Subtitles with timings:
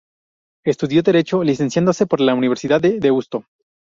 [0.65, 3.43] Estudió Derecho, licenciándose por la Universidad de Deusto.